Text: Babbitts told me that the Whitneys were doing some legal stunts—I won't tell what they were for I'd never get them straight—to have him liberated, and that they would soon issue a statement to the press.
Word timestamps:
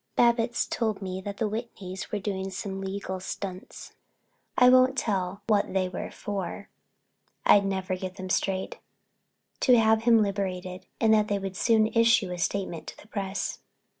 Babbitts 0.15 0.65
told 0.65 0.99
me 0.99 1.21
that 1.21 1.37
the 1.37 1.47
Whitneys 1.47 2.11
were 2.11 2.17
doing 2.17 2.49
some 2.49 2.81
legal 2.81 3.19
stunts—I 3.19 4.67
won't 4.67 4.97
tell 4.97 5.43
what 5.45 5.73
they 5.75 5.87
were 5.89 6.09
for 6.09 6.69
I'd 7.45 7.67
never 7.67 7.95
get 7.95 8.15
them 8.15 8.27
straight—to 8.31 9.77
have 9.77 10.01
him 10.01 10.23
liberated, 10.23 10.87
and 10.99 11.13
that 11.13 11.27
they 11.27 11.37
would 11.37 11.55
soon 11.55 11.85
issue 11.85 12.31
a 12.31 12.39
statement 12.39 12.87
to 12.87 12.97
the 12.97 13.09
press. 13.09 13.59